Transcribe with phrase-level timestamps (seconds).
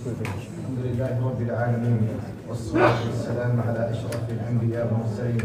[0.00, 2.07] الحمد لله رب العالمين
[2.49, 5.41] والصلاة والسلام على أشرف الأنبياء والمرسلين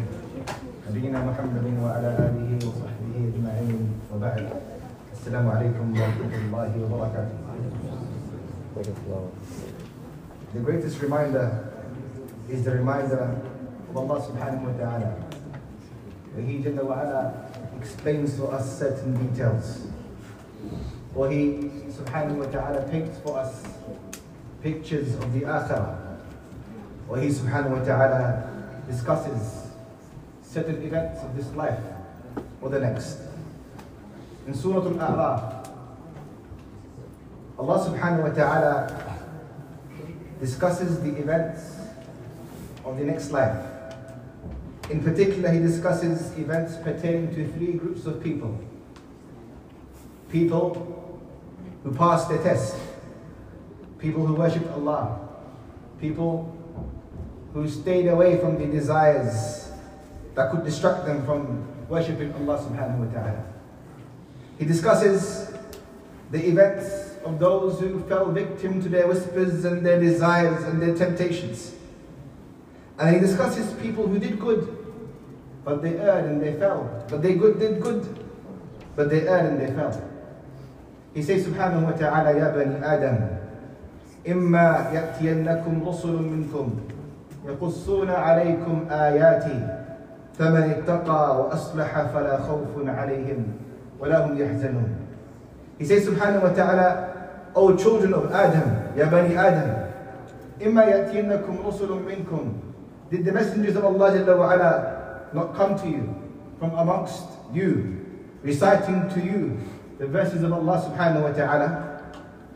[0.91, 3.79] نبينا محمد وعلى آله وصحبه أجمعين
[4.15, 4.47] وبعد
[5.13, 7.37] السلام عليكم ورحمة الله وبركاته
[10.55, 11.67] The greatest reminder
[12.49, 13.43] is the reminder
[13.91, 15.11] of Allah subhanahu wa ta'ala
[16.33, 17.23] where He Jalla wa ala
[17.83, 19.91] explains to us certain details
[21.17, 23.65] or He subhanahu wa ta'ala paints for us
[24.63, 26.19] pictures of the akhirah
[27.09, 28.51] or He subhanahu wa ta'ala
[28.89, 29.71] discusses
[30.43, 31.81] certain events of this life
[32.61, 33.21] or the next.
[34.47, 35.69] In Surah Al-A'raf,
[37.59, 39.19] Allah subhanahu wa ta'ala
[40.41, 41.77] discusses the events
[42.85, 43.57] of the next life.
[44.91, 48.59] In particular, he discusses events pertaining to three groups of people.
[50.31, 51.21] People
[51.83, 52.77] who pass the test,
[54.07, 55.19] people who worshipped Allah,
[56.01, 56.55] people
[57.53, 59.73] who stayed away from the desires
[60.37, 63.43] that could distract them from worshipping Allah subhanahu wa ta'ala.
[64.61, 65.53] He discusses
[66.31, 70.95] the events of those who fell victim to their whispers and their desires and their
[70.95, 71.75] temptations.
[72.99, 74.71] And he discusses people who did good,
[75.65, 77.05] but they erred and they fell.
[77.11, 78.07] But they good, did good,
[78.95, 80.01] but they erred and they fell.
[81.13, 83.36] He says subhanahu wa ta'ala, Ya bani Adam,
[84.29, 86.71] إما يأتينكم رسل منكم
[87.47, 89.77] يقصون عليكم آياتي
[90.39, 93.47] فمن اتقى وأصلح فلا خوف عليهم
[94.01, 94.89] ولا هم يحزنون
[95.79, 96.89] He says subhanahu wa ta'ala,
[97.55, 99.87] O children of Adam, Ya bani Adam,
[100.63, 102.53] إما يأتينكم رسل منكم
[103.11, 104.73] Did the messengers of Allah Jalla wa ala
[105.33, 106.15] not come to you
[106.59, 108.03] from amongst you,
[108.43, 109.59] reciting to you
[109.99, 112.01] the verses of Allah subhanahu wa ta'ala?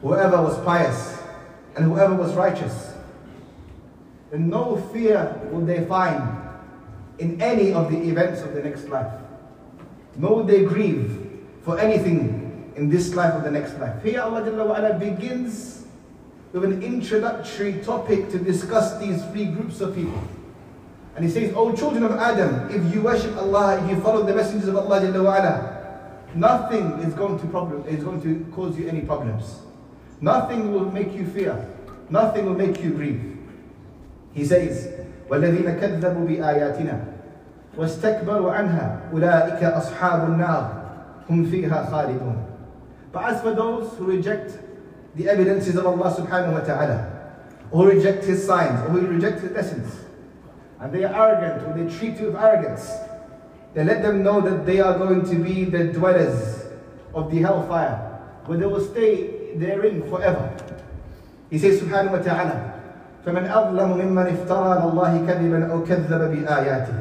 [0.02, 1.19] Whoever was pious
[1.76, 2.92] and whoever was righteous,
[4.32, 6.38] and no fear will they find
[7.18, 9.12] in any of the events of the next life.
[10.16, 11.28] Nor will they grieve
[11.62, 14.02] for anything in this life or the next life.
[14.02, 15.86] Here Allah Jalla wa ala begins
[16.52, 20.20] with an introductory topic to discuss these three groups of people.
[21.14, 24.34] And he says, O children of Adam, if you worship Allah, if you follow the
[24.34, 25.80] messengers of Allah Jalla wa ala,
[26.34, 29.60] nothing is going to problem is going to cause you any problems.
[30.21, 31.67] Nothing will make you fear.
[32.09, 33.37] Nothing will make you grieve.
[34.33, 34.89] He says,
[35.29, 37.03] والذين كذبوا بآياتنا
[37.77, 40.71] واستكبروا عنها أولئك أصحاب النار
[41.29, 42.35] هم فيها خالدون
[43.11, 44.59] But as for those who reject
[45.15, 47.31] the evidences of Allah subhanahu wa ta'ala,
[47.71, 49.87] or reject His signs, or who reject His lessons,
[50.81, 52.91] and they are arrogant, or they treat you with arrogance,
[53.73, 56.65] then let them know that they are going to be the dwellers
[57.13, 57.95] of the hellfire,
[58.45, 60.50] where they will stay therein forever.
[61.50, 62.70] He says subhanahu wa ta'ala,
[63.26, 66.94] فمن أظلم ممن افترى على كذبا أو كذب بآياته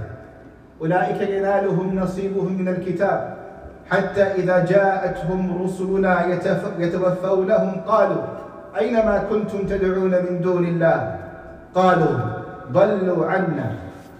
[0.81, 3.38] أولئك ينالهم نصيبهم من الكتاب
[3.91, 6.25] حتى إذا جاءتهم رسلنا
[6.79, 8.23] يتوفونهم قالوا
[8.79, 11.15] أين ما كنتم تدعون من دون الله
[11.75, 12.15] قالوا
[12.71, 13.71] ضلوا عنا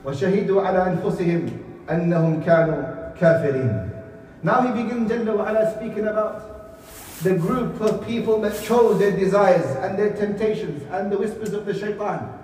[0.06, 1.42] وشهدوا على أنفسهم
[1.92, 2.82] أنهم كانوا
[3.22, 3.90] كافرين
[4.42, 6.59] Now he begins Jalla wa speaking about
[7.23, 11.65] the group of people that chose their desires and their temptations and the whispers of
[11.65, 12.39] the shaitan.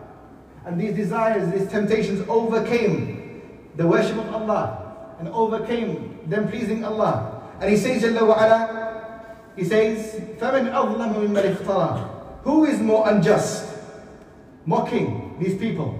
[0.64, 3.42] And these desires, these temptations overcame
[3.76, 7.42] the worship of Allah and overcame them pleasing Allah.
[7.60, 13.08] And he says, Jalla wa ala, he says, فَمَنْ أَظْلَمُ مِمَّنِ افْتَرَى Who is more
[13.08, 13.68] unjust?
[14.64, 15.98] Mocking these people.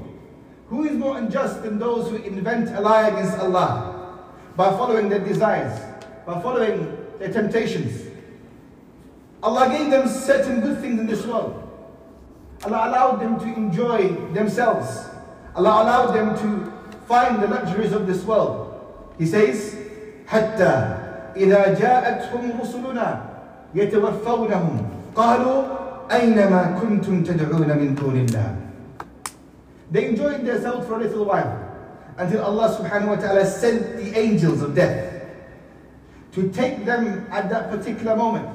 [0.69, 4.19] Who is more unjust than those who invent a lie against Allah
[4.57, 5.79] by following their desires,
[6.25, 8.04] by following their temptations?
[9.45, 11.57] Allah gave them certain good things in this world.
[12.65, 15.09] Allah allowed them to enjoy themselves.
[15.57, 16.71] Allah allowed them to
[17.09, 18.69] find the luxuries of this world.
[19.19, 19.77] He says,
[20.29, 20.75] حتى
[21.37, 23.09] إذا جاءتهم رسلنا
[23.75, 24.77] يتوفونهم
[25.17, 25.59] قالوا
[26.13, 28.57] أين ما كنتم تدعون من دون الله
[29.91, 31.51] They enjoyed themselves for a little while
[32.17, 35.25] until Allah subhanahu wa ta'ala sent the angels of death
[36.33, 38.47] to take them at that particular moment.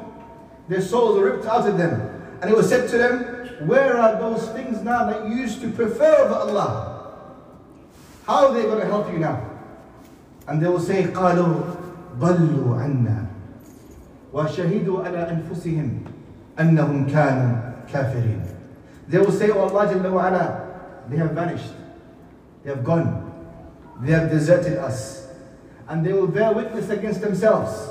[0.69, 2.01] Their souls were ripped out of them.
[2.41, 5.69] And it was said to them, Where are those things now that you used to
[5.71, 6.91] prefer over Allah?
[8.25, 9.51] How are they going to help you now?
[10.47, 11.75] And they will say, قالوا
[12.19, 13.25] ضلوا عنا
[14.33, 15.99] وشهدوا على أنفسهم
[16.59, 18.41] أنهم كانوا كافرين.
[19.07, 21.73] They will say, Oh Allah Jalla wa ala, they have vanished.
[22.63, 23.31] They have gone.
[24.01, 25.27] They have deserted us.
[25.87, 27.89] And they will bear witness against themselves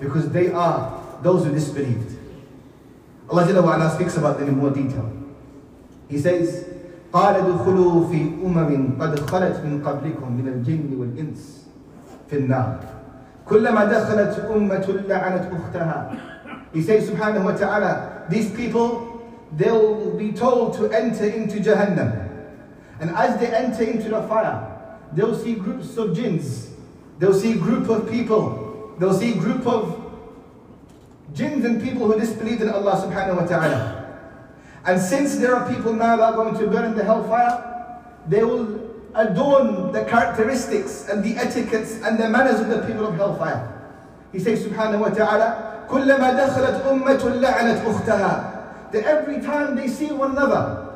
[0.00, 2.18] because they are those who disbelieved.
[3.30, 5.10] Allah Jalla wa ala speaks about them in more detail.
[6.08, 6.68] He says,
[7.12, 11.66] قال ادخلوا في أمم قد خلت من قبلكم من الجن والإنس
[12.28, 12.80] في النار
[13.48, 16.10] كلما دخلت أمة لعنت أختها
[16.72, 19.20] He says subhanahu wa ta'ala, these people,
[19.58, 22.16] they'll be told to enter into Jahannam.
[22.98, 24.56] And as they enter into the fire,
[25.12, 26.72] they'll see groups of jinns,
[27.18, 28.65] they'll see group of people,
[28.98, 29.98] they'll see group of
[31.34, 33.98] jinns and people who disbelieve in Allah subhanahu wa ta'ala.
[34.84, 38.42] And since there are people now that are going to burn in the hellfire, they
[38.44, 38.80] will
[39.14, 43.68] adorn the characteristics and the etiquettes and the manners of the people of hellfire.
[44.32, 50.12] He says subhanahu wa ta'ala, كلما دخلت أمة لعنت أختها That every time they see
[50.12, 50.88] one another,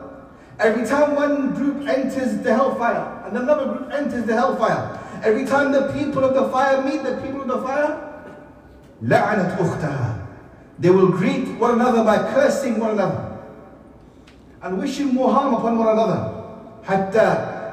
[0.58, 5.73] every time one group enters the hellfire and another group enters the hellfire, every time
[5.73, 7.97] the people of the fire meet the people of the fire,
[9.03, 10.14] لعنت أختها
[10.79, 13.38] They will greet one another by cursing one another
[14.62, 16.32] and wishing more harm upon one another.
[16.85, 17.29] حتى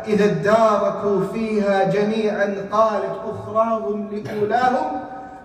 [0.07, 4.99] إذا اداركوا فيها جميعا قالت أخراهم لأولاهم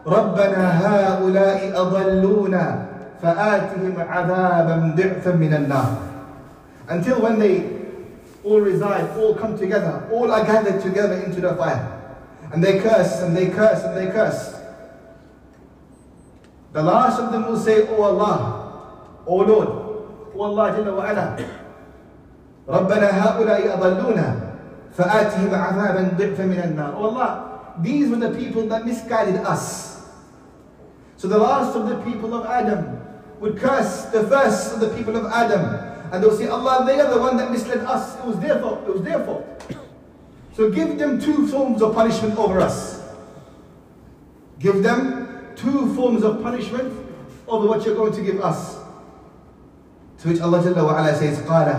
[0.06, 2.86] ربنا هؤلاء أضلونا
[3.22, 5.90] فآتهم عذابا ضعفا من النار
[6.88, 7.78] Until when they
[8.44, 11.91] all reside, all come together, all are gathered together into the fire.
[12.52, 14.54] And they curse and they curse and they curse.
[16.72, 19.88] The last of them will say, Oh Allah, Oh Lord,
[20.38, 21.36] والله جل وعلا
[22.68, 24.34] ربنا هؤلاء أضلونا
[24.96, 27.30] فآتهم عذابا ضعفا من النار والله
[27.82, 30.06] these were the people that misguided us
[31.16, 33.00] so the last of the people of Adam
[33.40, 35.74] would curse the first of the people of Adam
[36.12, 38.82] and they'll say Allah they are the one that misled us it was their fault
[38.86, 39.42] it was their fault
[40.54, 43.00] so give them two forms of punishment over us
[44.58, 46.92] give them two forms of punishment
[47.46, 48.78] over what you're going to give us
[50.18, 51.70] to which Allah Jalla wa ala says, قَالَ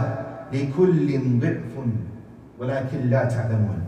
[0.52, 1.74] لِكُلٍّ ضِعْفٌ
[2.60, 3.82] وَلَكِنْ لَا تَعْلَمُونَ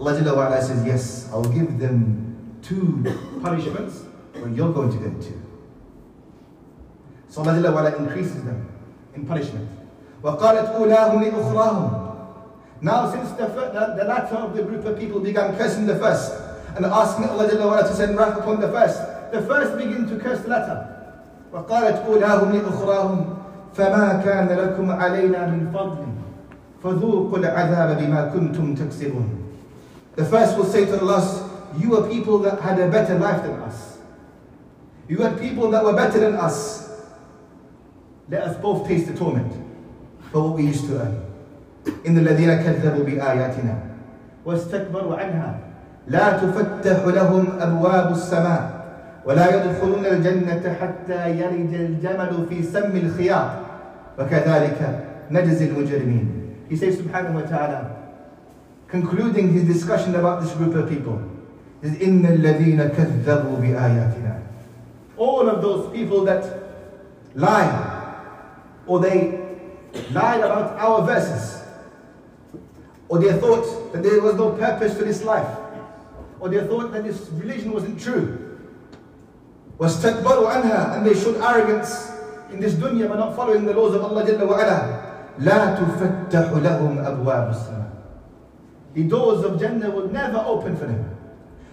[0.00, 3.02] Allah Jalla wa ala says, yes, I'll give them two
[3.42, 4.02] punishments,
[4.34, 5.40] but you're going to get two.
[7.28, 8.68] So Allah Jalla wa ala increases them
[9.14, 9.68] in punishment.
[10.22, 12.05] وَقَالَتْ أُولَاهُمْ لِأُخْرَاهُمْ
[12.80, 16.32] Now since the, the, the latter of the group of people began cursing the first,
[16.76, 18.98] and asking Allah Jalla wa ala to send wrath upon the first,
[19.32, 20.88] the first begin to curse the latter.
[21.52, 23.24] وقالت أولاهم لأخراهم
[23.76, 26.04] فما كان لكم علينا من فضل
[26.82, 29.38] فذوقوا العذاب بما كنتم تكسبون
[30.16, 31.42] The first will say to the last,
[31.78, 33.96] you are people that had a better life than us.
[35.08, 36.90] You had people that were better than us.
[38.28, 39.52] Let us both taste the torment
[40.30, 41.24] for what we used to earn.
[42.07, 43.75] إن الذين كذبوا بآياتنا
[44.45, 45.55] واستكبروا عنها
[46.07, 48.63] لا تفتح لهم أبواب السماء
[49.25, 53.49] ولا يدخلون الجنة حتى يرج الجمل في سم الخياط.
[54.17, 54.81] وَكَذَلِكَ
[55.29, 56.27] نَجْزِي الْمُجْرِمِينَ.
[56.69, 57.91] He says subhanahu wa ta'ala,
[58.87, 61.21] concluding his discussion about this group of people,
[61.83, 64.41] is إِنَّ الَّذِينَ كَذَّبُوا بِآيَاتِنَا.
[65.17, 66.45] All of those people that
[67.35, 67.69] lie,
[68.87, 69.37] or they
[70.11, 71.56] lied about our verses,
[73.08, 75.48] or they thought that there was no purpose to this life,
[76.40, 78.38] or they thought that this religion wasn't true,
[79.78, 82.12] واستكبروا عنها and they showed arrogance
[82.52, 84.98] in this dunya by not following the laws of Allah Jalla wa ala.
[85.40, 87.90] لا تفتح لهم أبواب السماء.
[88.94, 91.08] The doors of Jannah will never open for them.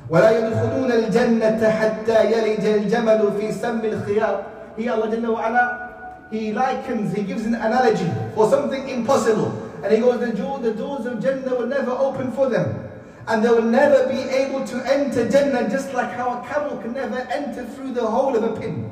[0.10, 4.44] ولا يدخلون الجنة حتى يلج الجمل في سم الخيار.
[4.77, 9.51] He Allah Jalla wa ala, He likens, He gives an analogy for something impossible.
[9.84, 12.89] And He goes, the, door, the doors of Jannah will never open for them.
[13.27, 16.94] And they will never be able to enter Jannah just like how a camel can
[16.94, 18.89] never enter through the hole of a pin.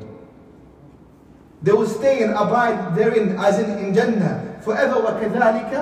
[1.62, 4.94] They will stay and abide therein as in, in Jannah forever.
[4.94, 5.72] وَكَذَلِكَ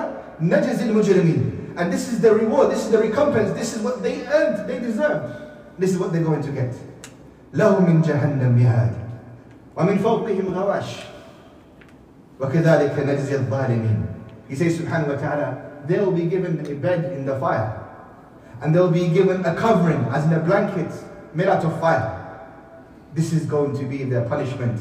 [0.41, 4.25] نَجْزِ الْمُجْرِمِينَ And this is the reward, this is the recompense, this is what they
[4.25, 5.43] earned, they deserved.
[5.77, 6.73] This is what they're going to get.
[7.53, 8.93] لَهُ مِنْ جَهَنَّمْ مِهَادٍ
[9.77, 10.89] وَمِنْ فَوْقِهِمْ غَوَاشٍ
[12.39, 14.05] وَكَذَلِكَ نَجْزِ الظَّالِمِينَ
[14.52, 17.72] he says subhanahu wa ta'ala, they'll be given a bed in the fire.
[18.60, 20.92] And they'll be given a covering, as in a blanket
[21.32, 22.12] made out of fire.
[23.14, 24.78] This is going to be their punishment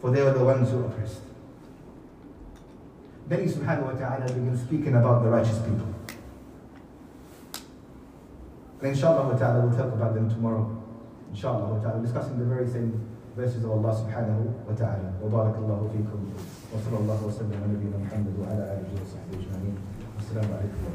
[0.00, 1.22] for they were the ones who oppressed.
[3.26, 5.90] Then he subhanahu wa ta'ala begins speaking about the righteous people.
[8.78, 10.70] And inshallah wa ta'ala we'll talk about them tomorrow.
[11.32, 12.94] Inshallah wa ta'ala, discussing the very same
[13.34, 15.18] verses of Allah subhanahu wa ta'ala.
[15.18, 16.59] Wa barakallahu.
[16.70, 19.74] Wa sallallahu wa sallam ala nabiyyina Muhammad wa ala alihi wa sahbihi ajma'in.
[20.22, 20.86] Assalamu alaikum